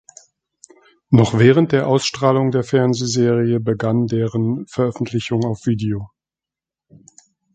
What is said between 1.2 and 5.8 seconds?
während der Ausstrahlung der Fernsehserie begann deren Veröffentlichung auf